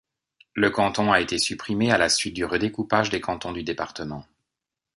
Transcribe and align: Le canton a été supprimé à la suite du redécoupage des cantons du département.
Le 0.55 0.71
canton 0.71 1.11
a 1.11 1.21
été 1.21 1.37
supprimé 1.37 1.91
à 1.91 1.99
la 1.99 2.09
suite 2.09 2.33
du 2.33 2.43
redécoupage 2.43 3.11
des 3.11 3.21
cantons 3.21 3.51
du 3.51 3.61
département. 3.61 4.25